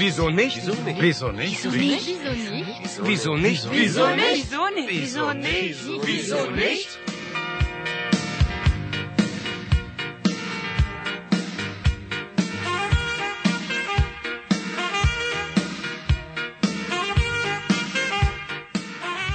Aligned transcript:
Wieso 0.00 0.30
nicht? 0.32 0.56
Wieso 0.96 1.28
nicht? 1.28 1.60
Wieso 1.60 1.76
nicht? 1.76 2.08
Wieso 3.04 3.36
nicht? 3.36 3.68
Wieso 3.68 4.08
nicht? 4.16 4.48
Wieso 4.88 5.34
nicht? 5.36 5.76
Wieso 6.08 6.40
nicht? 6.48 6.88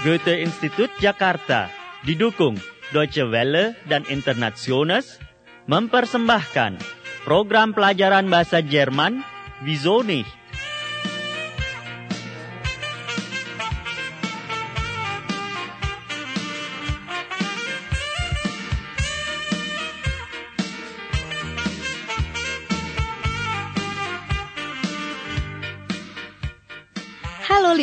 Goethe 0.01 0.33
Institut 0.41 0.89
Jakarta 0.97 1.69
didukung 2.09 2.57
Deutsche 2.89 3.29
Welle 3.29 3.77
dan 3.85 4.01
Internationals 4.09 5.21
mempersembahkan 5.69 6.81
program 7.21 7.77
pelajaran 7.77 8.33
bahasa 8.33 8.65
Jerman 8.65 9.21
Wieso 9.61 10.03
nicht? 10.03 10.29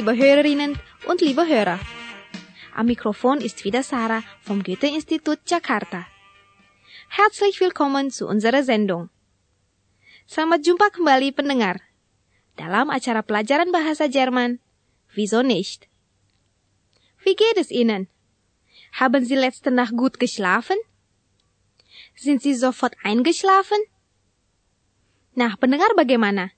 Liebe 0.03 0.19
Hörerinnen 0.19 0.81
und 1.07 1.21
liebe 1.21 1.47
Hörer. 1.47 1.79
Am 2.75 2.87
Mikrofon 2.87 3.39
ist 3.39 3.63
wieder 3.63 3.85
Sarah 3.85 4.25
vom 4.41 4.65
Goethe-Institut 4.65 5.39
Jakarta. 5.47 6.11
Herzlich 7.07 7.61
willkommen 7.61 8.11
zu 8.11 8.27
unserer 8.27 8.65
Sendung. 8.65 9.11
Selamat 10.27 10.67
jumpa 10.67 10.91
kembali 10.91 11.31
pendengar 11.31 11.79
dalam 12.59 12.91
acara 12.91 13.23
pelajaran 13.23 13.71
bahasa 13.71 14.11
Jerman 14.11 14.59
Wieso 15.15 15.47
nicht? 15.47 15.87
Wie 17.23 17.39
geht 17.39 17.55
es 17.55 17.71
Ihnen? 17.71 18.11
Haben 18.99 19.23
Sie 19.23 19.39
letzte 19.39 19.71
Nacht 19.71 19.95
gut 19.95 20.19
geschlafen? 20.19 20.83
Sind 22.19 22.43
Sie 22.43 22.59
sofort 22.59 22.99
eingeschlafen? 23.07 23.79
Nah, 25.39 25.55
pendengar 25.63 25.95
bagaimana? 25.95 26.51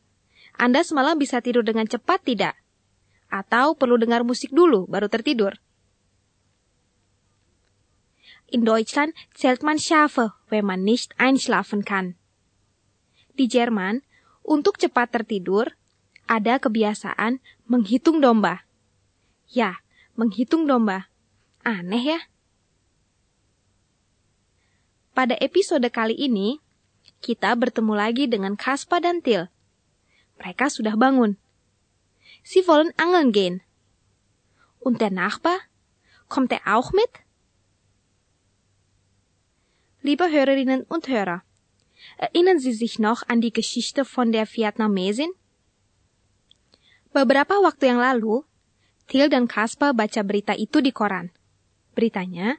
Anda 0.57 0.81
semalam 0.81 1.21
bisa 1.21 1.45
tidur 1.45 1.61
dengan 1.61 1.85
cepat 1.85 2.25
tidak? 2.25 2.64
Atau 3.35 3.75
perlu 3.75 3.99
dengar 3.99 4.23
musik 4.23 4.55
dulu 4.55 4.87
baru 4.87 5.11
tertidur? 5.11 5.59
In 8.55 8.63
Deutschland 8.63 9.11
zählt 9.35 9.67
man 9.67 9.83
Schafe, 9.83 10.39
wenn 10.47 10.63
man 10.63 10.87
nicht 10.87 11.19
einschlafen 11.19 11.83
kann. 11.83 12.15
Di 13.35 13.51
Jerman, 13.51 14.07
untuk 14.47 14.79
cepat 14.79 15.11
tertidur, 15.11 15.75
ada 16.31 16.63
kebiasaan 16.63 17.43
menghitung 17.67 18.23
domba. 18.23 18.63
Ya, 19.51 19.83
menghitung 20.15 20.71
domba. 20.71 21.11
Aneh 21.67 22.15
ya? 22.15 22.21
Pada 25.11 25.35
episode 25.43 25.91
kali 25.91 26.15
ini, 26.15 26.63
kita 27.19 27.51
bertemu 27.59 27.99
lagi 27.99 28.31
dengan 28.31 28.55
Kaspa 28.55 29.03
dan 29.03 29.19
Til. 29.19 29.51
Mereka 30.39 30.71
sudah 30.71 30.95
bangun. 30.95 31.35
Sie 32.45 32.63
wollen 32.69 32.93
angeln 33.01 33.33
gehen. 33.33 33.63
Und 34.79 35.01
der 35.01 35.11
Nachbar? 35.11 35.59
Kommt 36.29 36.53
er 36.53 36.63
auch 36.77 36.93
mit? 36.93 37.09
Liebe 40.03 40.31
Hörerinnen 40.31 40.85
und 40.85 41.09
Hörer, 41.09 41.43
erinnern 42.19 42.61
Sie 42.61 42.75
sich 42.75 42.99
noch 42.99 43.27
an 43.27 43.41
die 43.41 43.53
Geschichte 43.53 44.05
von 44.05 44.31
der 44.33 44.47
Vietnamesin? 44.47 45.33
Beberapa 47.17 47.55
waktu 47.65 47.89
yang 47.89 48.05
lalu, 48.05 48.45
Til 49.05 49.29
dan 49.29 49.45
Kaspa 49.45 49.93
baca 49.93 50.21
berita 50.25 50.57
itu 50.57 50.81
di 50.81 50.89
koran. 50.89 51.29
Beritanya, 51.93 52.57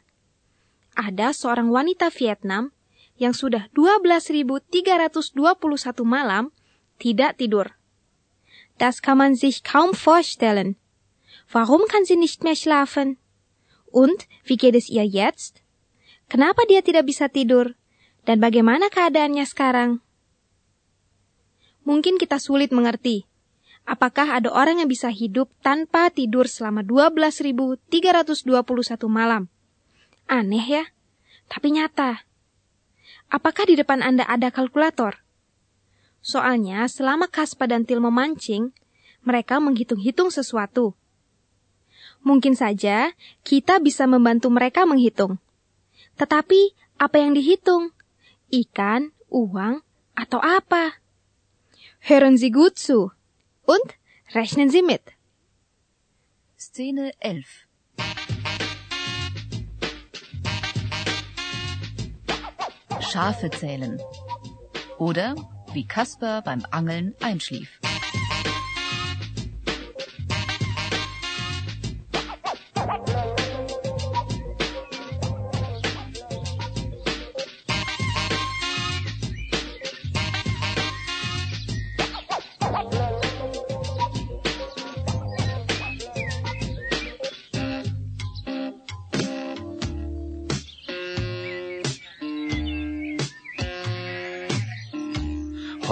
ada 0.93 1.33
seorang 1.33 1.73
wanita 1.73 2.13
Vietnam 2.13 2.69
yang 3.17 3.33
sudah 3.33 3.67
12.321 3.73 5.33
malam 6.05 6.53
tidak 7.01 7.41
tidur. 7.41 7.73
Das 8.77 9.01
kann 9.01 9.17
man 9.17 9.35
sich 9.35 9.63
kaum 9.63 9.93
vorstellen. 9.95 10.75
Warum 11.51 11.87
kann 11.87 12.03
sie 12.03 12.15
nicht 12.19 12.43
mehr 12.43 12.55
schlafen? 12.55 13.17
Und 13.87 14.27
wie 14.43 14.57
geht 14.57 14.75
es 14.75 14.89
ihr 14.89 15.05
jetzt? 15.07 15.63
Kenapa 16.27 16.67
dia 16.67 16.83
tidak 16.83 17.07
bisa 17.07 17.31
tidur? 17.31 17.77
Dan 18.25 18.41
bagaimana 18.41 18.89
keadaannya 18.89 19.45
sekarang? 19.45 20.01
Mungkin 21.85 22.17
kita 22.17 22.41
sulit 22.41 22.73
mengerti. 22.73 23.29
Apakah 23.85 24.41
ada 24.41 24.49
orang 24.49 24.81
yang 24.81 24.89
bisa 24.89 25.13
hidup 25.13 25.53
tanpa 25.61 26.09
tidur 26.09 26.49
selama 26.49 26.81
12.321 26.81 27.85
malam? 29.05 29.45
Aneh 30.25 30.65
ya, 30.65 30.83
tapi 31.45 31.77
nyata. 31.77 32.25
Apakah 33.29 33.69
di 33.69 33.77
depan 33.77 34.01
Anda 34.01 34.25
ada 34.25 34.49
kalkulator? 34.49 35.24
Soalnya 36.25 36.89
selama 36.89 37.29
Kaspa 37.29 37.69
dan 37.69 37.85
Til 37.85 38.01
memancing, 38.01 38.73
mereka 39.21 39.61
menghitung-hitung 39.61 40.33
sesuatu. 40.33 40.97
Mungkin 42.25 42.57
saja 42.57 43.13
kita 43.45 43.77
bisa 43.77 44.09
membantu 44.09 44.49
mereka 44.49 44.89
menghitung. 44.89 45.37
Tetapi 46.17 46.73
apa 46.97 47.21
yang 47.21 47.37
dihitung? 47.37 47.93
Ikan, 48.49 49.13
uang, 49.29 49.85
atau 50.17 50.41
apa? 50.41 50.97
Hören 52.09 52.41
Sie 52.41 52.49
gut 52.49 52.81
zu 52.81 53.13
und 53.69 53.85
rechnen 54.33 54.73
Sie 54.73 54.81
mit. 54.81 55.05
Szene 56.57 57.13
11. 57.21 57.69
Schafe 63.13 63.53
zählen. 63.53 64.01
Oder 64.97 65.37
wie 65.75 65.85
Kasper 65.85 66.41
beim 66.41 66.65
Angeln 66.71 67.13
einschlief. 67.21 67.79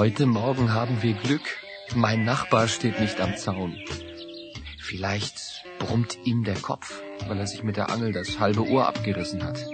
Heute 0.03 0.25
Morgen 0.25 0.73
haben 0.73 1.01
wir 1.01 1.13
Glück. 1.13 1.61
Mein 1.95 2.25
Nachbar 2.25 2.67
steht 2.67 2.99
nicht 2.99 3.21
am 3.21 3.37
Zaun. 3.37 3.77
Vielleicht 4.77 5.63
brummt 5.79 6.19
ihm 6.25 6.43
der 6.43 6.59
Kopf, 6.59 7.01
weil 7.25 7.39
er 7.39 7.47
sich 7.47 7.63
mit 7.63 7.77
der 7.77 7.89
Angel 7.89 8.11
das 8.11 8.37
halbe 8.37 8.67
Ohr 8.67 8.85
abgerissen 8.85 9.45
hat. 9.45 9.65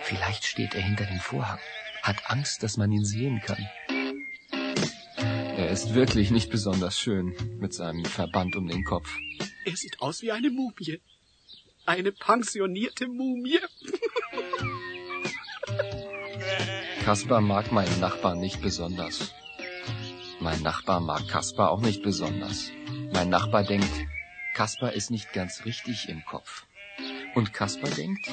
Vielleicht 0.00 0.46
steht 0.46 0.74
er 0.74 0.80
hinter 0.80 1.04
dem 1.04 1.20
Vorhang, 1.20 1.58
hat 2.00 2.30
Angst, 2.30 2.62
dass 2.62 2.78
man 2.78 2.90
ihn 2.90 3.04
sehen 3.04 3.42
kann. 3.44 3.62
Er 4.50 5.68
ist 5.68 5.92
wirklich 5.92 6.30
nicht 6.30 6.48
besonders 6.48 6.98
schön 6.98 7.36
mit 7.60 7.74
seinem 7.74 8.06
Verband 8.06 8.56
um 8.56 8.68
den 8.68 8.84
Kopf. 8.84 9.18
Er 9.66 9.76
sieht 9.76 10.00
aus 10.00 10.22
wie 10.22 10.32
eine 10.32 10.48
Mumie. 10.48 10.98
Eine 11.84 12.10
pensionierte 12.10 13.06
Mumie. 13.06 13.60
Kaspar 17.04 17.40
mag 17.40 17.72
meinen 17.72 17.98
Nachbarn 17.98 18.38
nicht 18.38 18.60
besonders. 18.60 19.34
Mein 20.38 20.62
Nachbar 20.62 21.00
mag 21.00 21.26
Kaspar 21.26 21.72
auch 21.72 21.80
nicht 21.80 22.00
besonders. 22.04 22.70
Mein 23.12 23.28
Nachbar 23.28 23.64
denkt, 23.64 23.92
Kaspar 24.54 24.92
ist 24.92 25.10
nicht 25.10 25.32
ganz 25.32 25.64
richtig 25.64 26.08
im 26.08 26.24
Kopf. 26.24 26.64
Und 27.34 27.52
Kaspar 27.52 27.90
denkt, 27.90 28.28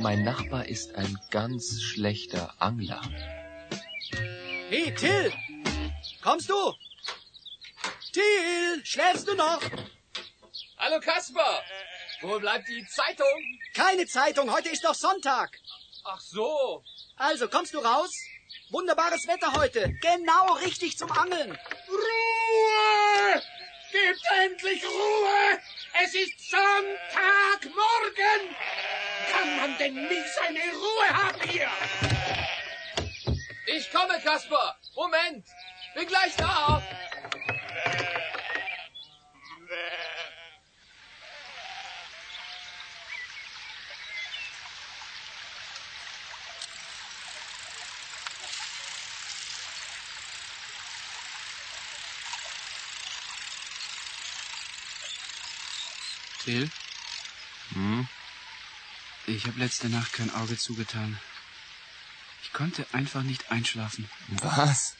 mein 0.00 0.24
Nachbar 0.24 0.66
ist 0.66 0.94
ein 0.94 1.18
ganz 1.30 1.82
schlechter 1.82 2.54
Angler. 2.58 3.02
Hey, 4.70 4.94
Till! 4.94 5.30
Kommst 6.22 6.48
du? 6.48 6.72
Till, 8.10 8.84
schläfst 8.84 9.28
du 9.28 9.34
noch? 9.34 9.60
Hallo 10.78 10.98
Kasper! 11.00 11.62
Wo 12.22 12.38
bleibt 12.40 12.68
die 12.68 12.86
Zeitung? 12.86 13.58
Keine 13.74 14.06
Zeitung, 14.06 14.50
heute 14.50 14.70
ist 14.70 14.82
doch 14.82 14.94
Sonntag. 14.94 15.60
Ach 16.04 16.20
so. 16.20 16.82
Also, 17.16 17.48
kommst 17.48 17.72
du 17.74 17.78
raus? 17.78 18.10
Wunderbares 18.70 19.26
Wetter 19.28 19.52
heute. 19.54 19.94
Genau 20.00 20.52
richtig 20.64 20.98
zum 20.98 21.10
Angeln. 21.12 21.56
Ruhe! 21.88 23.42
Gebt 23.92 24.20
endlich 24.44 24.84
Ruhe! 24.84 25.60
Es 26.02 26.12
ist 26.14 26.50
Sonntagmorgen! 26.50 28.56
Kann 29.32 29.56
man 29.56 29.78
denn 29.78 29.94
nicht 29.94 30.28
seine 30.34 30.58
Ruhe 30.72 31.08
haben 31.08 31.40
hier? 31.48 31.70
Ich 33.66 33.90
komme, 33.92 34.20
Kasper. 34.20 34.76
Moment. 34.96 35.46
Bin 35.94 36.06
gleich 36.08 36.34
da. 36.36 36.82
Till, 56.44 56.70
Hm? 57.72 58.06
ich 59.26 59.46
habe 59.46 59.58
letzte 59.58 59.88
Nacht 59.88 60.12
kein 60.12 60.30
Auge 60.34 60.58
zugetan. 60.58 61.18
Ich 62.42 62.52
konnte 62.52 62.86
einfach 62.92 63.22
nicht 63.22 63.50
einschlafen. 63.50 64.08
Was? 64.28 64.94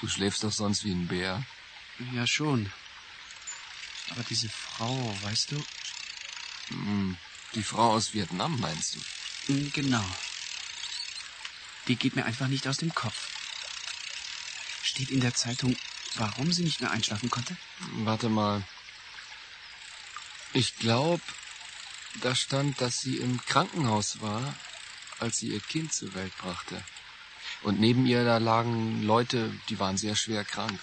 Du 0.00 0.08
schläfst 0.08 0.42
doch 0.42 0.52
sonst 0.52 0.84
wie 0.84 0.90
ein 0.92 1.06
Bär. 1.06 1.44
Ja, 2.12 2.26
schon. 2.26 2.70
Aber 4.10 4.24
diese 4.24 4.48
Frau, 4.48 5.16
weißt 5.22 5.52
du? 5.52 5.64
Hm. 6.68 7.16
Die 7.54 7.62
Frau 7.62 7.92
aus 7.92 8.12
Vietnam, 8.12 8.58
meinst 8.58 8.96
du? 8.96 9.00
Hm, 9.46 9.70
Genau. 9.72 10.04
Die 11.88 11.96
geht 11.96 12.14
mir 12.16 12.24
einfach 12.24 12.48
nicht 12.48 12.66
aus 12.68 12.76
dem 12.78 12.94
Kopf. 12.94 13.28
Steht 14.82 15.10
in 15.10 15.20
der 15.20 15.34
Zeitung, 15.34 15.76
warum 16.14 16.52
sie 16.52 16.62
nicht 16.62 16.80
mehr 16.80 16.90
einschlafen 16.90 17.30
konnte? 17.30 17.56
Warte 18.04 18.28
mal. 18.28 18.62
Ich 20.54 20.76
glaube, 20.76 21.22
da 22.20 22.34
stand, 22.34 22.80
dass 22.80 23.00
sie 23.00 23.16
im 23.16 23.40
Krankenhaus 23.44 24.20
war, 24.20 24.54
als 25.18 25.38
sie 25.38 25.48
ihr 25.48 25.60
Kind 25.60 25.92
zur 25.92 26.14
Welt 26.14 26.36
brachte. 26.38 26.82
Und 27.62 27.80
neben 27.80 28.06
ihr 28.06 28.24
da 28.24 28.38
lagen 28.38 29.02
Leute, 29.02 29.52
die 29.68 29.78
waren 29.78 29.96
sehr 29.96 30.16
schwer 30.16 30.44
krank. 30.44 30.78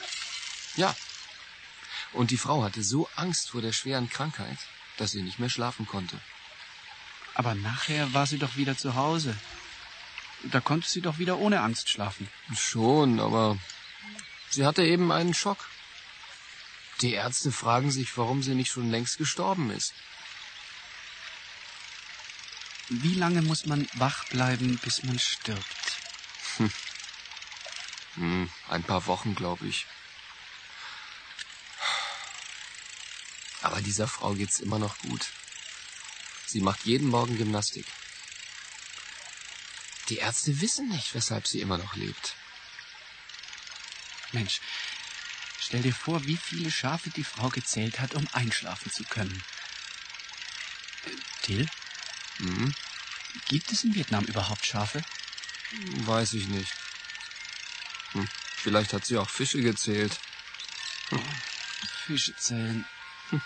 Ja. 0.75 0.95
Und 2.13 2.31
die 2.31 2.38
Frau 2.38 2.63
hatte 2.63 2.83
so 2.83 3.07
Angst 3.16 3.51
vor 3.51 3.62
der 3.62 3.74
schweren 3.74 4.10
Krankheit, 4.10 4.57
dass 4.98 5.12
sie 5.12 5.21
nicht 5.21 5.39
mehr 5.39 5.50
schlafen 5.50 5.86
konnte. 5.86 6.19
Aber 7.36 7.54
nachher 7.54 8.13
war 8.13 8.25
sie 8.25 8.39
doch 8.39 8.57
wieder 8.57 8.75
zu 8.75 8.95
Hause. 8.95 9.38
Da 10.44 10.62
konnte 10.62 10.89
sie 10.89 11.01
doch 11.01 11.19
wieder 11.19 11.38
ohne 11.38 11.62
Angst 11.62 11.89
schlafen. 11.89 12.27
Schon, 12.56 13.19
aber 13.19 13.57
sie 14.50 14.66
hatte 14.66 14.83
eben 14.83 15.12
einen 15.12 15.33
Schock. 15.33 15.60
Die 17.01 17.13
Ärzte 17.13 17.51
fragen 17.51 17.92
sich, 17.92 18.18
warum 18.18 18.44
sie 18.44 18.56
nicht 18.56 18.72
schon 18.72 18.92
längst 18.92 19.18
gestorben 19.18 19.69
ist. 19.72 19.94
Wie 22.90 23.13
lange 23.13 23.42
muss 23.42 23.66
man 23.66 23.88
wach 23.94 24.25
bleiben, 24.30 24.78
bis 24.80 25.04
man 25.04 25.19
stirbt? 25.19 25.66
Hm, 28.16 28.50
ein 28.68 28.84
paar 28.84 29.06
Wochen, 29.06 29.36
glaube 29.36 29.68
ich. 29.68 29.86
Aber 33.62 33.81
dieser 33.81 34.07
Frau 34.07 34.34
geht's 34.34 34.60
immer 34.60 34.80
noch 34.80 34.98
gut. 34.98 35.28
Sie 36.45 36.60
macht 36.60 36.86
jeden 36.86 37.07
Morgen 37.07 37.38
Gymnastik. 37.38 37.86
Die 40.10 40.18
Ärzte 40.18 40.60
wissen 40.60 40.90
nicht, 40.90 41.13
weshalb 41.13 41.45
sie 41.45 41.62
immer 41.62 41.78
noch 41.78 41.95
lebt. 41.95 42.36
Mensch, 44.31 44.60
stell 45.69 45.83
dir 45.83 45.94
vor, 45.94 46.25
wie 46.25 46.36
viele 46.36 46.71
Schafe 46.71 47.12
die 47.12 47.24
Frau 47.24 47.50
gezählt 47.50 48.00
hat, 48.00 48.16
um 48.16 48.27
einschlafen 48.33 48.92
zu 48.92 49.04
können. 49.04 49.44
Till, 51.44 51.69
Hm, 52.38 52.74
gibt 53.50 53.71
es 53.71 53.83
in 53.83 53.94
Vietnam 53.94 54.25
überhaupt 54.25 54.66
Schafe? 54.66 55.04
weiß 56.07 56.33
ich 56.33 56.48
nicht. 56.48 56.74
Hm, 58.13 58.27
vielleicht 58.56 58.94
hat 58.94 59.06
sie 59.06 59.18
auch 59.18 59.30
Fische 59.30 59.62
gezählt. 59.62 60.19
Fische 62.07 62.36
zählen. 62.36 62.83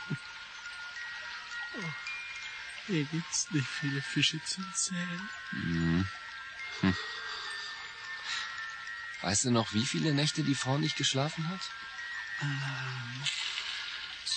Hier 2.88 3.04
gibt's 3.06 3.52
nicht 3.52 3.68
viele 3.68 4.02
Fische 4.02 4.42
zu 4.46 4.62
zählen. 4.74 5.30
Hm. 5.52 6.08
Hm. 6.81 6.96
Weißt 9.22 9.44
du 9.46 9.52
noch, 9.52 9.74
wie 9.74 9.86
viele 9.86 10.14
Nächte 10.14 10.44
die 10.44 10.56
Frau 10.56 10.78
nicht 10.78 10.96
geschlafen 10.96 11.50
hat? 11.50 11.62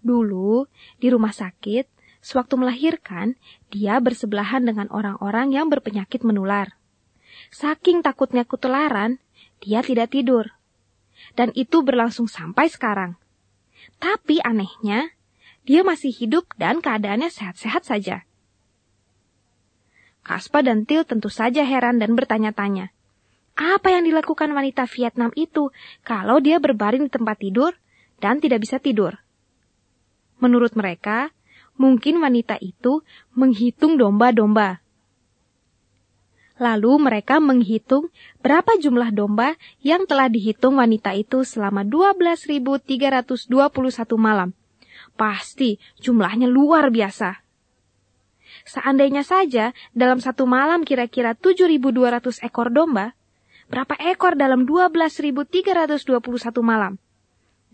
Dulu, 0.00 0.64
di 0.96 1.12
rumah 1.12 1.36
sakit, 1.36 1.84
sewaktu 2.22 2.54
melahirkan, 2.54 3.34
dia 3.68 3.98
bersebelahan 3.98 4.62
dengan 4.62 4.86
orang-orang 4.88 5.52
yang 5.52 5.66
berpenyakit 5.68 6.22
menular. 6.22 6.78
Saking 7.50 8.00
takutnya 8.00 8.46
ketularan, 8.46 9.18
dia 9.60 9.82
tidak 9.82 10.14
tidur. 10.14 10.54
Dan 11.34 11.50
itu 11.58 11.82
berlangsung 11.82 12.30
sampai 12.30 12.70
sekarang. 12.70 13.18
Tapi 13.98 14.38
anehnya, 14.40 15.12
dia 15.66 15.82
masih 15.82 16.10
hidup 16.10 16.46
dan 16.58 16.82
keadaannya 16.82 17.30
sehat-sehat 17.30 17.86
saja. 17.86 18.26
Kaspa 20.22 20.62
dan 20.62 20.86
Til 20.86 21.02
tentu 21.02 21.26
saja 21.26 21.66
heran 21.66 21.98
dan 21.98 22.14
bertanya-tanya. 22.14 22.94
Apa 23.58 23.92
yang 23.92 24.06
dilakukan 24.06 24.54
wanita 24.54 24.88
Vietnam 24.88 25.34
itu 25.36 25.74
kalau 26.06 26.38
dia 26.40 26.62
berbaring 26.62 27.10
di 27.10 27.12
tempat 27.12 27.36
tidur 27.42 27.74
dan 28.22 28.38
tidak 28.38 28.62
bisa 28.64 28.78
tidur? 28.78 29.18
Menurut 30.38 30.72
mereka, 30.78 31.30
mungkin 31.82 32.22
wanita 32.22 32.62
itu 32.62 33.02
menghitung 33.34 33.98
domba-domba. 33.98 34.78
Lalu 36.62 37.10
mereka 37.10 37.42
menghitung 37.42 38.14
berapa 38.38 38.78
jumlah 38.78 39.10
domba 39.10 39.58
yang 39.82 40.06
telah 40.06 40.30
dihitung 40.30 40.78
wanita 40.78 41.10
itu 41.18 41.42
selama 41.42 41.82
12.321 41.82 43.50
malam. 44.14 44.54
Pasti 45.18 45.82
jumlahnya 45.98 46.46
luar 46.46 46.94
biasa. 46.94 47.42
Seandainya 48.62 49.26
saja 49.26 49.74
dalam 49.90 50.22
satu 50.22 50.46
malam 50.46 50.86
kira-kira 50.86 51.34
7.200 51.34 52.46
ekor 52.46 52.70
domba, 52.70 53.18
berapa 53.66 53.98
ekor 54.14 54.38
dalam 54.38 54.62
12.321 54.62 56.06
malam? 56.62 56.94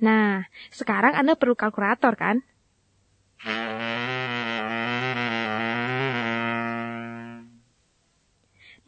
Nah, 0.00 0.48
sekarang 0.72 1.12
Anda 1.12 1.36
perlu 1.36 1.58
kalkulator 1.58 2.16
kan? 2.16 2.40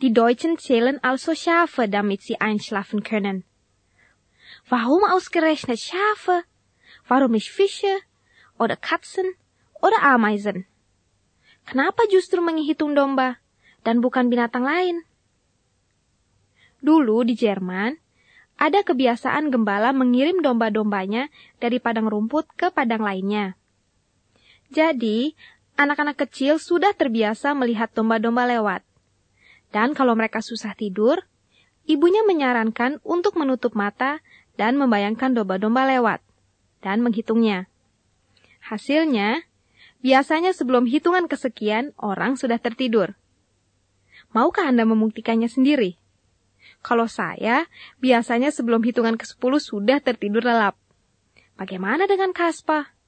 Die 0.01 0.13
Deutschen 0.17 0.59
zählen 0.59 0.99
also 1.05 1.35
Schafe, 1.37 1.87
damit 1.87 2.23
sie 2.23 2.41
einschlafen 2.41 3.05
können. 3.05 3.45
Warum 4.67 5.05
ausgerechnet 5.05 5.79
Schafe? 5.79 6.43
Warum 7.07 7.33
nicht 7.33 7.53
Fische 7.53 8.01
oder 8.59 8.77
Katzen 8.77 9.29
oder 9.81 10.03
Ameisen? 10.03 10.67
Kenapa 11.69 12.03
justru 12.11 12.41
menghitung 12.41 12.97
domba 12.97 13.37
dan 13.85 14.01
bukan 14.01 14.33
binatang 14.33 14.65
lain? 14.65 15.05
Dulu 16.81 17.29
di 17.29 17.37
Jerman, 17.37 18.01
ada 18.57 18.81
kebiasaan 18.81 19.53
gembala 19.53 19.93
mengirim 19.93 20.41
domba-dombanya 20.41 21.29
dari 21.61 21.77
padang 21.77 22.09
rumput 22.09 22.49
ke 22.57 22.73
padang 22.73 23.05
lainnya. 23.05 23.60
Jadi, 24.71 25.35
anak-anak 25.75 26.27
kecil 26.27 26.63
sudah 26.63 26.95
terbiasa 26.95 27.59
melihat 27.59 27.91
domba-domba 27.91 28.47
lewat. 28.47 28.87
Dan 29.75 29.99
kalau 29.99 30.15
mereka 30.15 30.39
susah 30.43 30.79
tidur, 30.79 31.27
ibunya 31.91 32.23
menyarankan 32.23 33.03
untuk 33.03 33.35
menutup 33.35 33.75
mata 33.75 34.23
dan 34.55 34.79
membayangkan 34.79 35.35
domba-domba 35.35 35.91
lewat 35.91 36.23
dan 36.83 37.03
menghitungnya. 37.03 37.67
Hasilnya, 38.63 39.43
biasanya 40.05 40.55
sebelum 40.55 40.87
hitungan 40.87 41.27
kesekian, 41.27 41.91
orang 41.99 42.39
sudah 42.39 42.63
tertidur. 42.63 43.19
Maukah 44.31 44.71
Anda 44.71 44.87
membuktikannya 44.87 45.51
sendiri? 45.51 45.99
Kalau 46.81 47.11
saya, 47.11 47.67
biasanya 47.99 48.55
sebelum 48.55 48.87
hitungan 48.87 49.19
ke-10 49.19 49.53
sudah 49.59 49.99
tertidur 49.99 50.47
lelap. 50.47 50.79
Bagaimana 51.59 52.07
dengan 52.07 52.31
Kaspa? 52.31 53.00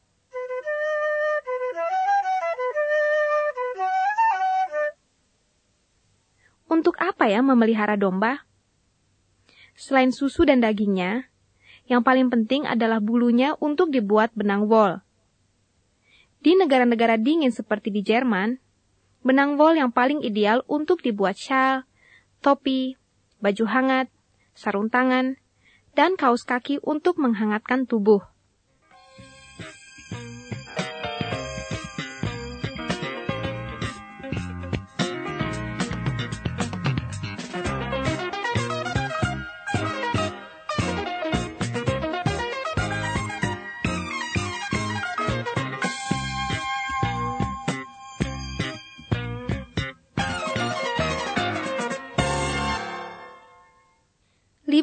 Untuk 6.72 6.96
apa 6.96 7.28
ya 7.28 7.44
memelihara 7.44 8.00
domba? 8.00 8.48
Selain 9.76 10.08
susu 10.08 10.48
dan 10.48 10.64
dagingnya, 10.64 11.28
yang 11.84 12.00
paling 12.00 12.32
penting 12.32 12.64
adalah 12.64 12.96
bulunya 12.96 13.52
untuk 13.60 13.92
dibuat 13.92 14.32
benang 14.32 14.64
wol. 14.64 15.04
Di 16.40 16.56
negara-negara 16.56 17.20
dingin 17.20 17.52
seperti 17.52 17.92
di 17.92 18.00
Jerman, 18.00 18.56
benang 19.20 19.60
wol 19.60 19.76
yang 19.76 19.92
paling 19.92 20.24
ideal 20.24 20.64
untuk 20.64 21.04
dibuat 21.04 21.36
shawl, 21.36 21.84
topi, 22.40 22.96
baju 23.44 23.64
hangat, 23.68 24.08
sarung 24.56 24.88
tangan, 24.88 25.36
dan 25.92 26.16
kaos 26.16 26.40
kaki 26.40 26.80
untuk 26.80 27.20
menghangatkan 27.20 27.84
tubuh. 27.84 28.24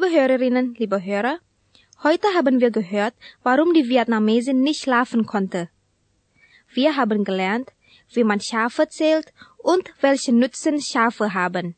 Liebe 0.09 0.21
Hörerinnen, 0.21 0.73
liebe 0.73 1.05
Hörer, 1.05 1.37
heute 2.01 2.33
haben 2.33 2.59
wir 2.59 2.71
gehört, 2.71 3.13
warum 3.43 3.77
die 3.77 3.89
Vietnamesin 3.89 4.59
nicht 4.61 4.81
schlafen 4.81 5.27
konnte. 5.27 5.69
Wir 6.73 6.95
haben 6.97 7.23
gelernt, 7.23 7.69
wie 8.09 8.23
man 8.23 8.41
Schafe 8.41 8.89
zählt 8.89 9.29
und 9.61 9.93
welche 10.01 10.33
Nutzen 10.33 10.81
Schafe 10.81 11.37
haben. 11.37 11.77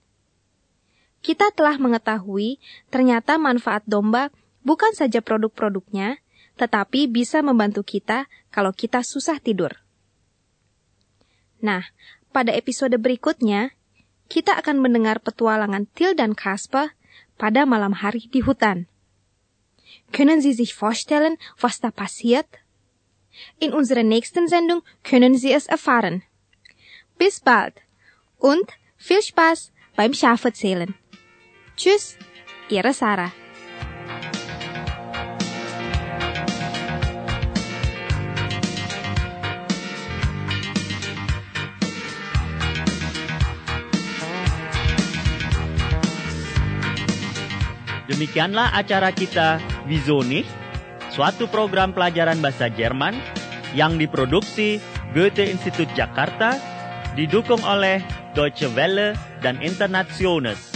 Kita 1.19 1.51
telah 1.51 1.75
mengetahui 1.75 2.63
ternyata 2.87 3.35
manfaat 3.35 3.83
domba 3.83 4.31
bukan 4.63 4.95
saja 4.95 5.19
produk-produknya, 5.19 6.23
tetapi 6.55 7.11
bisa 7.11 7.43
membantu 7.43 7.83
kita 7.83 8.31
kalau 8.47 8.71
kita 8.71 9.03
susah 9.03 9.43
tidur. 9.43 9.75
Nah, 11.59 11.83
pada 12.31 12.55
episode 12.55 12.95
berikutnya, 12.95 13.75
kita 14.31 14.55
akan 14.55 14.79
mendengar 14.79 15.19
petualangan 15.19 15.83
Til 15.91 16.15
dan 16.15 16.31
Kasper 16.31 16.95
pada 17.41 17.65
malam 17.65 17.97
hari 18.05 18.29
di 18.29 18.45
hutan. 18.45 18.85
Können 20.13 20.45
Sie 20.45 20.53
sich 20.53 20.77
vorstellen, 20.77 21.41
was 21.57 21.81
da 21.81 21.89
passiert? 21.89 22.45
In 23.57 23.73
unserer 23.73 24.05
nächsten 24.05 24.45
Sendung 24.45 24.85
können 25.01 25.33
Sie 25.33 25.49
es 25.49 25.65
erfahren. 25.65 26.21
Bis 27.17 27.41
bald 27.41 27.81
und 28.37 28.69
viel 28.97 29.23
Spaß 29.25 29.73
beim 29.97 30.13
Schaferzählen. 30.13 30.93
Tschüss, 31.75 32.17
Ihre 32.69 32.93
Sarah. 32.93 33.33
Demikianlah 48.11 48.75
acara 48.75 49.15
kita 49.15 49.63
Wieso 49.87 50.19
nicht? 50.19 50.51
Suatu 51.15 51.47
program 51.47 51.95
pelajaran 51.95 52.43
bahasa 52.43 52.67
Jerman 52.67 53.15
yang 53.71 53.95
diproduksi 53.95 54.83
Goethe 55.15 55.47
Institut 55.47 55.87
Jakarta 55.95 56.59
didukung 57.15 57.63
oleh 57.63 58.03
Deutsche 58.35 58.67
Welle 58.71 59.15
dan 59.39 59.59
Internationals. 59.63 60.70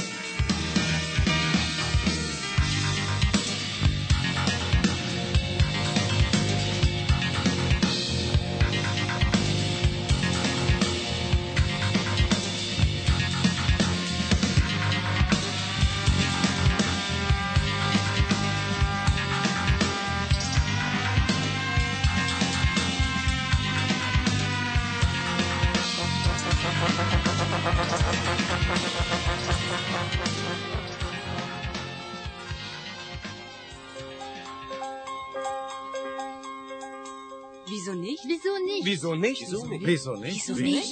Wieso 37.85 37.93
nicht? 38.01 38.25
Wieso 38.25 38.57
nicht? 38.57 38.81
Wieso 38.81 39.13
nicht? 39.13 39.41
Wieso 39.45 40.15
nicht? 40.17 40.41
Wieso 40.49 40.57
nicht? 40.57 40.89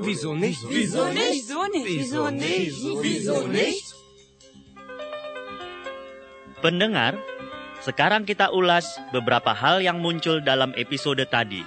Wieso 0.00 0.32
nicht? 0.32 0.60
Wieso 0.64 1.04
nicht? 1.12 1.28
Wieso 1.28 1.60
nicht? 1.68 1.84
Wieso 1.84 2.30
nicht? 2.32 2.72
Wieso 3.04 3.38
nicht? 3.44 3.84
Pendengar, 6.64 7.20
sekarang 7.84 8.24
kita 8.24 8.48
ulas 8.48 8.88
beberapa 9.12 9.52
hal 9.52 9.84
yang 9.84 10.00
muncul 10.00 10.40
dalam 10.40 10.72
episode 10.72 11.28
tadi. 11.28 11.60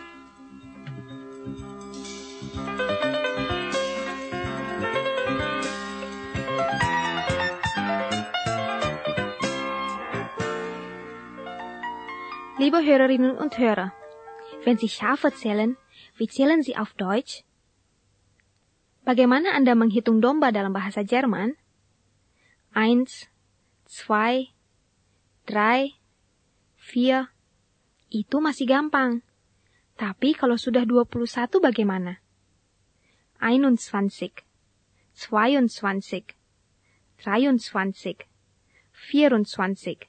Liebe 12.58 12.82
Hörerinnen 12.82 13.38
und 13.38 13.58
Hörer, 13.62 13.94
wenn 14.66 14.78
Sie 14.78 14.90
Schafe 14.90 15.34
zählen, 15.34 15.78
wie 16.18 16.28
zählen 16.28 16.64
Sie 16.64 16.76
auf 16.78 16.94
Deutsch? 16.94 17.44
Bagaimana 19.04 19.52
Anda 19.52 19.76
menghitung 19.76 20.24
domba 20.24 20.56
dalam 20.56 20.72
bahasa 20.72 21.04
Jerman? 21.04 21.60
Eins, 22.72 23.28
zwei, 23.84 24.56
drei, 25.44 26.00
vier. 26.80 27.28
Itu 28.08 28.40
masih 28.40 28.66
gampang. 28.70 29.22
Tapi 30.00 30.34
kalau 30.34 30.56
sudah 30.56 30.88
21 30.88 31.60
bagaimana? 31.60 32.24
21, 33.44 34.32
22, 35.14 35.68
23, 37.20 38.26
24. 39.12 40.08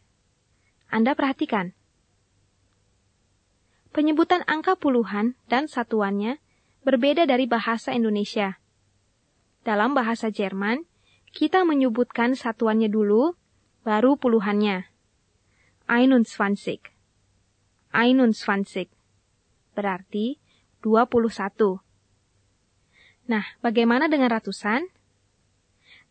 Anda 0.89 1.13
perhatikan. 1.19 1.75
Penyebutan 3.95 4.43
angka 4.51 4.75
puluhan 4.75 5.39
dan 5.47 5.71
satuannya 5.71 6.43
berbeda 6.83 7.31
dari 7.31 7.47
bahasa 7.47 7.95
Indonesia. 7.95 8.59
Dalam 9.63 9.95
bahasa 9.95 10.35
Jerman, 10.35 10.83
kita 11.31 11.63
menyebutkan 11.63 12.35
satuannya 12.35 12.91
dulu, 12.91 13.39
baru 13.87 14.19
puluhannya. 14.19 14.91
21. 15.87 16.83
21. 17.95 18.91
Berarti 19.79 20.43
21. 20.83 21.79
Nah, 23.31 23.47
bagaimana 23.63 24.11
dengan 24.11 24.35
ratusan? 24.35 24.91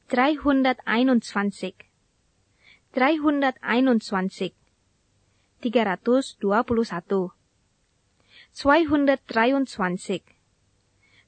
321. 0.08 0.88
321. 2.96 4.56
321. 5.60 7.43
223. 8.54 10.22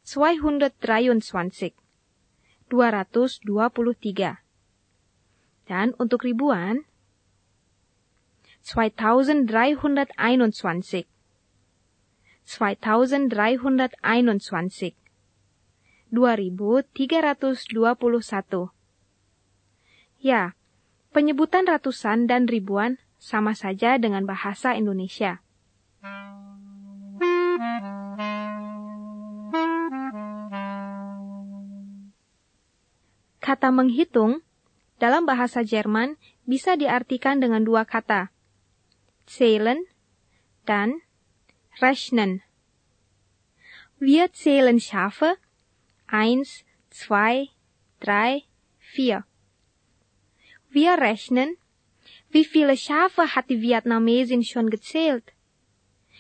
223. 0.05 1.73
223. 2.69 4.37
Dan 5.65 5.97
untuk 5.97 6.21
ribuan, 6.21 6.85
2321. 8.61 9.41
2321. 12.45 14.93
2321. 16.13 18.69
Ya, 20.21 20.53
penyebutan 21.09 21.65
ratusan 21.65 22.29
dan 22.29 22.45
ribuan 22.45 23.01
sama 23.17 23.57
saja 23.57 23.97
dengan 23.97 24.29
bahasa 24.29 24.77
Indonesia. 24.77 25.41
Kata 33.45 33.69
menghitung 33.69 34.41
dalam 34.97 35.23
bahasa 35.23 35.61
Jerman 35.61 36.17
bisa 36.43 36.75
diartikan 36.75 37.39
dengan 37.39 37.63
dua 37.63 37.85
kata, 37.85 38.33
zählen 39.29 39.79
dan 40.65 40.99
rechnen. 41.79 42.41
Wir 43.99 44.33
zählen 44.33 44.79
Schafe. 44.81 45.37
Eins, 46.05 46.65
zwei, 46.89 47.49
drei, 47.99 48.45
vier. 48.77 49.25
Wir 50.69 50.99
rechnen, 50.99 51.57
wie 52.29 52.45
viele 52.45 52.77
Schafe 52.77 53.35
hat 53.35 53.49
die 53.49 53.61
Vietnamesin 53.61 54.43
schon 54.43 54.69
gezählt? 54.69 55.34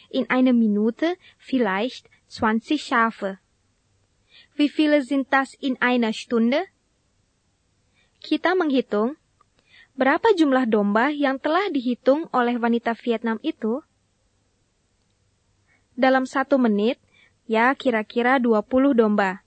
In 0.09 0.29
einer 0.29 0.53
Minute 0.53 1.17
vielleicht 1.37 2.09
20 2.27 2.81
Schafe. 2.81 3.39
Wie 4.55 4.69
viele 4.69 5.03
sind 5.03 5.31
das 5.31 5.53
in 5.59 5.79
einer 5.81 6.13
Stunde? 6.13 6.63
Kita 8.23 8.55
menghitung 8.55 9.19
berapa 9.95 10.35
jumlah 10.35 10.67
domba 10.67 11.11
yang 11.11 11.39
telah 11.39 11.71
dihitung 11.71 12.27
oleh 12.35 12.59
wanita 12.59 12.95
Vietnam 12.99 13.39
itu. 13.43 13.83
Dalam 15.95 16.27
satu 16.27 16.59
menit, 16.59 16.99
ya 17.47 17.71
kira-kira 17.75 18.35
20 18.39 18.95
domba. 18.95 19.43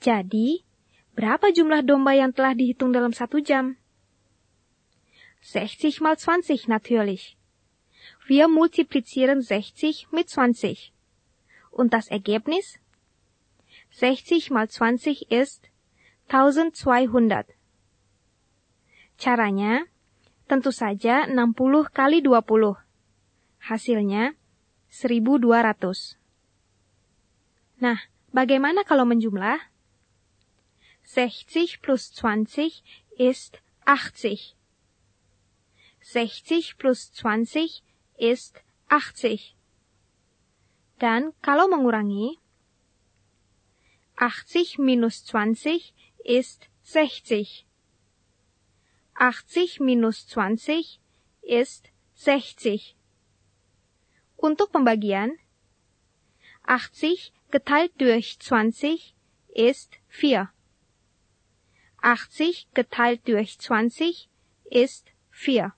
Jadi, 0.00 0.64
berapa 1.12 1.52
jumlah 1.52 1.84
domba 1.84 2.16
yang 2.16 2.32
telah 2.32 2.56
dihitung 2.56 2.96
dalam 2.96 3.12
satu 3.12 3.44
jam? 3.44 3.76
60 5.44 6.00
mal 6.04 6.16
20 6.16 6.68
natürlich. 6.68 7.39
Wir 8.30 8.46
multiplizieren 8.46 9.42
60 9.42 10.12
mit 10.12 10.30
20. 10.30 10.92
Und 11.72 11.92
das 11.92 12.06
Ergebnis? 12.06 12.78
60 13.90 14.52
mal 14.52 14.70
20 14.70 15.32
ist 15.32 15.66
1200. 16.28 17.48
Caranya, 19.18 19.82
tentu 20.46 20.70
saja 20.70 21.26
60 21.26 21.90
kali 21.90 22.22
20. 22.22 22.78
Hasilnya 23.66 24.38
1200. 24.94 26.14
Nah, 27.82 27.98
bagaimana 28.30 28.86
kalau 28.86 29.10
menjumlah? 29.10 29.58
60 31.02 31.82
plus 31.82 32.14
20 32.14 32.86
ist 33.18 33.58
80. 33.90 34.54
60 35.98 36.78
plus 36.78 37.10
20 37.10 37.89
ist 38.20 38.60
80. 38.92 39.56
Dan 41.00 41.32
kalau 41.40 41.72
mengurangi, 41.72 42.36
80 44.20 44.76
minus 44.76 45.24
20 45.24 45.96
ist 46.28 46.68
60. 46.84 47.64
80 49.16 49.80
minus 49.80 50.28
20 50.28 51.00
ist 51.40 51.88
60. 52.14 52.96
Untuk 54.36 54.72
pembagian, 54.72 55.40
80 56.68 57.32
geteilt 57.50 57.92
durch 57.96 58.38
20 58.38 59.16
ist 59.48 59.96
4. 60.08 60.52
80 62.02 62.68
geteilt 62.74 63.24
durch 63.24 63.58
20 63.58 64.28
ist 64.68 65.08
4. 65.30 65.72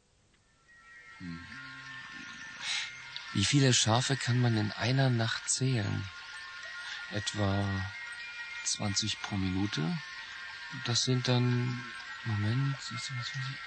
Wie 3.34 3.44
viele 3.44 3.72
Schafe 3.72 4.16
kann 4.16 4.40
man 4.40 4.56
in 4.56 4.72
einer 4.72 5.10
Nacht 5.10 5.48
zählen? 5.48 6.04
Etwa 7.10 7.64
20 8.64 9.20
pro 9.22 9.36
Minute. 9.36 9.98
Das 10.84 11.02
sind 11.02 11.28
dann 11.28 11.82
Moment, 12.24 12.76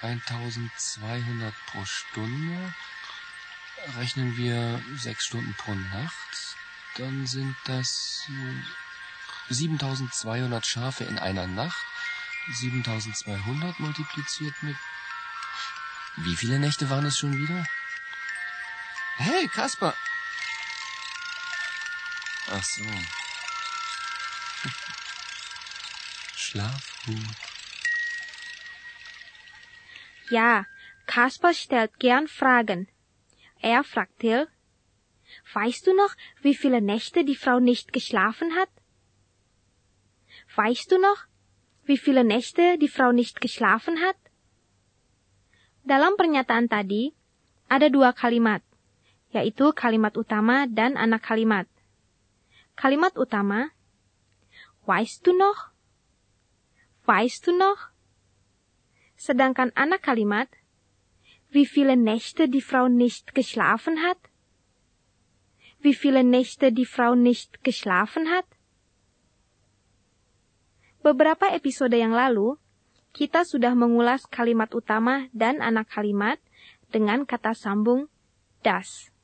1200 0.02 1.54
pro 1.66 1.84
Stunde. 1.84 2.74
Rechnen 3.98 4.36
wir 4.36 4.82
sechs 4.96 5.26
Stunden 5.26 5.54
pro 5.54 5.74
Nacht, 5.74 6.56
dann 6.96 7.26
sind 7.26 7.54
das 7.64 8.26
7200 9.50 10.66
Schafe 10.66 11.04
in 11.04 11.18
einer 11.18 11.46
Nacht. 11.46 11.84
7200 12.54 13.78
multipliziert 13.80 14.54
mit... 14.62 14.76
Wie 16.16 16.36
viele 16.36 16.58
Nächte 16.58 16.88
waren 16.88 17.04
es 17.04 17.18
schon 17.18 17.36
wieder? 17.36 17.66
Hey, 19.18 19.48
Kasper! 19.48 19.94
Ach 22.48 22.62
so. 22.62 22.84
Schlaf 26.36 27.02
gut. 27.06 27.36
Ja, 30.30 30.66
Kaspar 31.06 31.54
stellt 31.54 31.98
gern 31.98 32.28
Fragen. 32.28 32.88
Er 33.60 33.82
fragt 33.84 34.18
Till, 34.18 34.48
weißt 35.54 35.86
du 35.86 35.94
noch, 35.94 36.14
wie 36.42 36.54
viele 36.54 36.82
Nächte 36.82 37.24
die 37.24 37.36
Frau 37.36 37.58
nicht 37.58 37.92
geschlafen 37.92 38.54
hat? 38.54 38.68
Weißt 40.54 40.92
du 40.92 40.98
noch, 40.98 41.24
wie 41.84 41.98
viele 41.98 42.24
Nächte 42.24 42.78
die 42.78 42.88
Frau 42.88 43.12
nicht 43.12 43.40
geschlafen 43.40 44.02
hat? 44.02 44.16
Dalam 45.84 46.16
pernyataan 46.18 46.68
tadi, 46.68 47.14
ada 47.68 47.88
dua 47.88 48.12
kalimat, 48.12 48.62
yaitu 49.36 49.76
kalimat 49.76 50.16
utama 50.16 50.64
dan 50.64 50.96
anak 50.96 51.28
kalimat. 51.28 51.68
Kalimat 52.72 53.12
utama, 53.20 53.68
weißt 54.88 55.20
du 55.28 55.36
noch? 55.36 55.76
Weißt 57.04 57.44
du 57.44 57.52
noch? 57.52 57.92
Sedangkan 59.20 59.76
anak 59.76 60.02
kalimat, 60.08 60.48
wie 61.52 61.68
viele 61.68 61.96
Nächte 61.96 62.48
die 62.48 62.64
Frau 62.64 62.88
nicht 62.88 63.36
geschlafen 63.36 64.00
hat? 64.02 64.18
Wie 65.80 65.94
viele 65.94 66.24
Nächte 66.24 66.72
die 66.72 66.88
Frau 66.88 67.14
nicht 67.14 67.62
geschlafen 67.62 68.28
hat? 68.32 68.48
Beberapa 71.04 71.54
episode 71.54 71.94
yang 71.94 72.10
lalu, 72.10 72.58
kita 73.14 73.46
sudah 73.46 73.72
mengulas 73.78 74.26
kalimat 74.26 74.74
utama 74.74 75.30
dan 75.30 75.62
anak 75.62 75.88
kalimat 75.88 76.42
dengan 76.90 77.24
kata 77.24 77.54
sambung 77.54 78.10
das. 78.66 79.15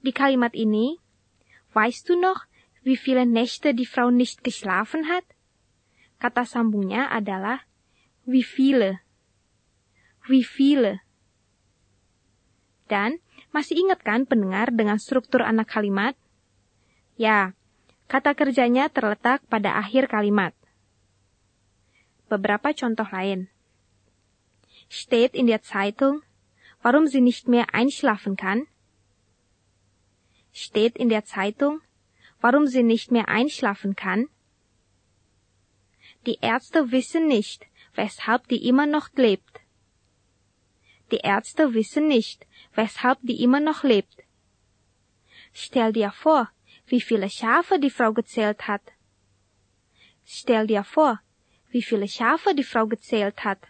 Di 0.00 0.16
kalimat 0.16 0.56
ini, 0.56 0.96
weißt 1.76 2.08
du 2.08 2.16
noch, 2.16 2.48
wie 2.82 2.96
viele 2.96 3.28
Nächte 3.28 3.76
die 3.76 3.84
Frau 3.84 4.08
nicht 4.08 4.40
geschlafen 4.44 5.08
hat? 5.12 5.24
Kata 6.20 6.48
sambungnya 6.48 7.12
adalah 7.12 7.64
wie 8.24 8.44
viele. 8.44 9.00
Wie 10.24 10.44
viele. 10.44 11.04
Dan 12.88 13.20
masih 13.52 13.76
ingat 13.76 14.00
kan 14.04 14.24
pendengar 14.24 14.72
dengan 14.72 14.96
struktur 14.96 15.44
anak 15.44 15.68
kalimat? 15.68 16.16
Ya, 17.20 17.52
kata 18.08 18.32
kerjanya 18.32 18.88
terletak 18.88 19.44
pada 19.52 19.76
akhir 19.76 20.08
kalimat. 20.08 20.56
Beberapa 22.32 22.72
contoh 22.72 23.06
lain. 23.12 23.52
Steht 24.88 25.36
in 25.36 25.46
der 25.46 25.60
Zeitung, 25.60 26.24
warum 26.80 27.06
sie 27.06 27.20
nicht 27.20 27.46
mehr 27.46 27.76
einschlafen 27.76 28.34
kann? 28.34 28.66
Steht 30.52 30.96
in 30.96 31.08
der 31.08 31.24
Zeitung, 31.24 31.80
warum 32.40 32.66
sie 32.66 32.82
nicht 32.82 33.10
mehr 33.10 33.28
einschlafen 33.28 33.96
kann? 33.96 34.28
Die 36.26 36.38
Ärzte 36.40 36.90
wissen 36.90 37.26
nicht, 37.26 37.66
weshalb 37.94 38.48
die 38.48 38.66
immer 38.66 38.86
noch 38.86 39.08
lebt. 39.14 39.60
Die 41.12 41.18
Ärzte 41.18 41.74
wissen 41.74 42.08
nicht, 42.08 42.46
weshalb 42.74 43.18
die 43.22 43.42
immer 43.42 43.60
noch 43.60 43.84
lebt. 43.84 44.22
Stell 45.52 45.92
dir 45.92 46.12
vor, 46.12 46.50
wie 46.86 47.00
viele 47.00 47.30
Schafe 47.30 47.78
die 47.78 47.90
Frau 47.90 48.12
gezählt 48.12 48.68
hat. 48.68 48.82
Stell 50.24 50.66
dir 50.66 50.84
vor, 50.84 51.20
wie 51.70 51.82
viele 51.82 52.08
Schafe 52.08 52.54
die 52.54 52.64
Frau 52.64 52.86
gezählt 52.86 53.44
hat. 53.44 53.60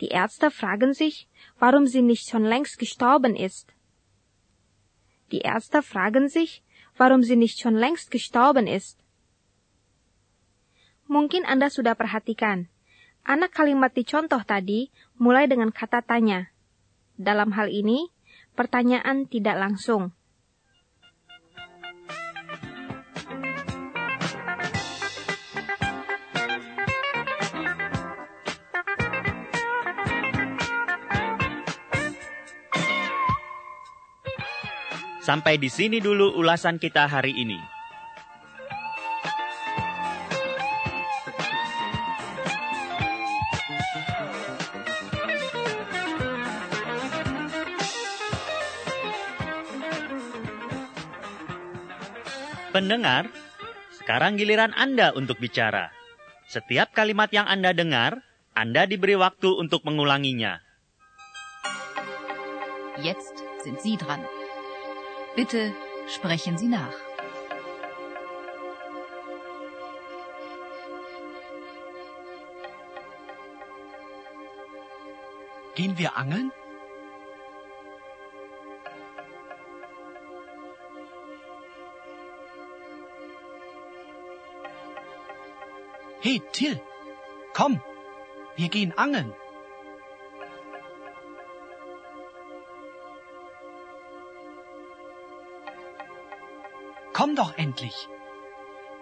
Die 0.00 0.08
Ärzte 0.08 0.50
fragen 0.50 0.92
sich, 0.92 1.28
warum 1.58 1.86
sie 1.86 2.02
nicht 2.02 2.28
schon 2.28 2.44
längst 2.44 2.78
gestorben 2.78 3.36
ist. 3.36 3.73
Die 5.34 5.42
Ärzte 5.42 5.82
fragen 5.82 6.30
sich, 6.30 6.62
warum 6.94 7.26
sie 7.26 7.34
nicht 7.34 7.58
schon 7.58 7.74
längst 7.74 8.14
gestorben 8.14 8.70
ist. 8.70 9.02
Mungkin 11.10 11.42
Anda 11.42 11.74
sudah 11.74 11.98
perhatikan, 11.98 12.70
anak 13.26 13.50
kalimat 13.50 13.90
di 13.98 14.06
contoh 14.06 14.46
tadi 14.46 14.94
mulai 15.18 15.50
dengan 15.50 15.74
kata 15.74 16.06
tanya. 16.06 16.54
Dalam 17.18 17.50
hal 17.58 17.66
ini, 17.66 18.14
pertanyaan 18.54 19.26
tidak 19.26 19.58
langsung. 19.58 20.14
Sampai 35.24 35.56
di 35.56 35.72
sini 35.72 36.04
dulu 36.04 36.36
ulasan 36.36 36.76
kita 36.76 37.08
hari 37.08 37.32
ini. 37.32 37.56
Pendengar, 52.68 53.32
sekarang 53.96 54.36
giliran 54.36 54.76
Anda 54.76 55.16
untuk 55.16 55.40
bicara. 55.40 55.88
Setiap 56.52 56.92
kalimat 56.92 57.32
yang 57.32 57.48
Anda 57.48 57.72
dengar, 57.72 58.20
Anda 58.52 58.84
diberi 58.84 59.16
waktu 59.16 59.56
untuk 59.56 59.88
mengulanginya. 59.88 60.60
Jetzt 63.00 63.40
sind 63.64 63.80
Sie 63.80 63.96
dran. 63.96 64.33
Bitte 65.36 65.74
sprechen 66.06 66.56
Sie 66.58 66.68
nach. 66.68 66.94
Gehen 75.74 75.98
wir 75.98 76.16
angeln? 76.16 76.52
Hey, 86.20 86.40
Till, 86.52 86.80
komm, 87.52 87.80
wir 88.56 88.68
gehen 88.68 88.96
angeln. 88.96 89.34
Komm 97.24 97.36
doch 97.36 97.56
endlich. 97.56 98.06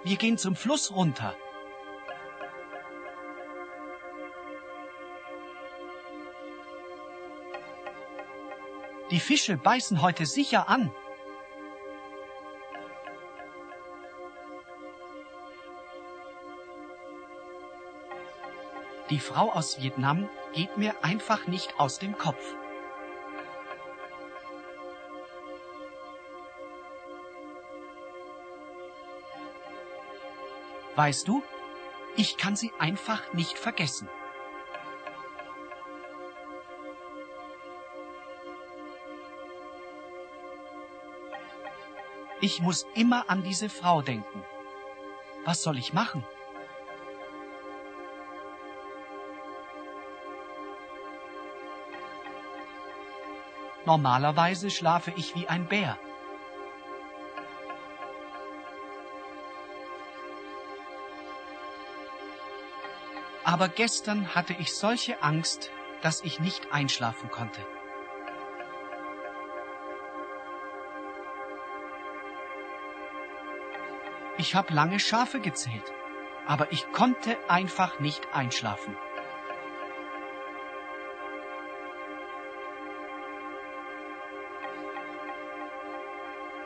Wir 0.05 0.15
gehen 0.15 0.39
zum 0.39 0.55
Fluss 0.55 0.93
runter. 0.95 1.35
Die 9.11 9.19
Fische 9.19 9.57
beißen 9.57 10.03
heute 10.03 10.25
sicher 10.25 10.69
an. 10.69 10.93
Die 19.11 19.19
Frau 19.19 19.51
aus 19.51 19.83
Vietnam 19.83 20.31
geht 20.53 20.77
mir 20.77 20.95
einfach 21.03 21.49
nicht 21.49 21.81
aus 21.81 21.99
dem 21.99 22.17
Kopf. 22.17 22.55
Weißt 30.95 31.27
du, 31.27 31.43
ich 32.17 32.37
kann 32.37 32.57
sie 32.57 32.73
einfach 32.79 33.33
nicht 33.33 33.59
vergessen. 33.59 34.09
Ich 42.41 42.61
muss 42.61 42.87
immer 42.95 43.31
an 43.31 43.43
diese 43.43 43.69
Frau 43.69 44.03
denken. 44.03 44.45
Was 45.45 45.63
soll 45.63 45.79
ich 45.79 45.93
machen? 45.93 46.25
Normalerweise 53.85 54.71
schlafe 54.71 55.13
ich 55.17 55.35
wie 55.35 55.49
ein 55.49 55.67
Bär. 55.67 55.99
Aber 63.53 63.69
gestern 63.69 64.35
hatte 64.35 64.55
ich 64.55 64.75
solche 64.75 65.23
Angst, 65.23 65.71
dass 66.01 66.23
ich 66.23 66.41
nicht 66.41 66.73
einschlafen 66.73 67.31
konnte. 67.31 67.61
Ich 74.39 74.55
habe 74.55 74.73
lange 74.73 74.99
Schafe 74.99 75.39
gezählt, 75.39 75.93
aber 76.47 76.73
ich 76.73 76.91
konnte 76.93 77.37
einfach 77.51 78.01
nicht 78.01 78.27
einschlafen. 78.33 78.97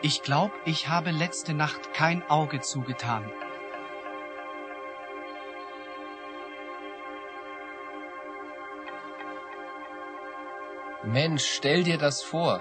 Ich 0.03 0.22
glaube, 0.22 0.55
ich 0.64 0.88
habe 0.88 1.11
letzte 1.11 1.53
Nacht 1.53 1.92
kein 1.94 2.22
Auge 2.31 2.61
zugetan. 2.61 3.29
Mensch, 11.07 11.47
stell 11.47 11.85
dir 11.85 11.99
das 11.99 12.21
vor. 12.21 12.61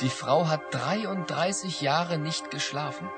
Die 0.00 0.08
Frau 0.08 0.48
hat 0.48 0.74
33 0.74 1.80
Jahre 1.80 2.18
nicht 2.18 2.50
geschlafen. 2.50 3.08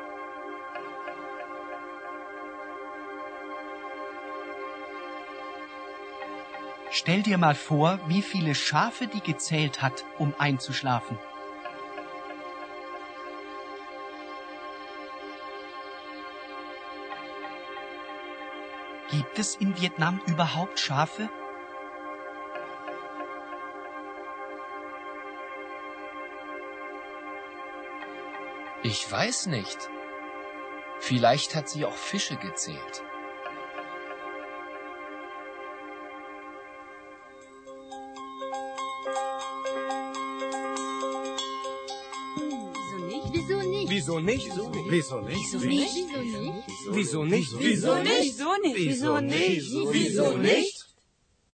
Stell 6.90 7.23
dir 7.23 7.38
mal 7.38 7.55
vor, 7.55 8.01
wie 8.07 8.20
viele 8.20 8.55
Schafe 8.55 9.07
die 9.07 9.23
gezählt 9.23 9.81
hat, 9.81 10.05
um 10.18 10.35
einzuschlafen. 10.37 11.18
Gibt 19.20 19.38
es 19.38 19.54
in 19.56 19.78
Vietnam 19.78 20.18
überhaupt 20.24 20.80
Schafe? 20.80 21.28
Ich 28.83 29.12
weiß 29.12 29.48
nicht. 29.48 29.90
Vielleicht 31.00 31.54
hat 31.54 31.68
sie 31.68 31.85
auch 31.85 31.96
Fische 31.96 32.37
gezählt. 32.37 33.02
Wieso 44.26 44.68
nicht? 44.70 44.85
Wieso 44.88 45.20
nicht? 45.20 45.54
Wieso 45.61 45.64
nicht? 45.64 46.78
Wieso 46.90 47.24
nicht? 47.24 47.59
Wieso 47.59 47.94
nicht? 47.96 48.37
Wieso 48.37 48.59
nicht? 48.59 48.76
Wieso 48.76 49.20
nicht? 49.20 49.72
Wieso 49.92 50.37
nicht? 50.37 50.80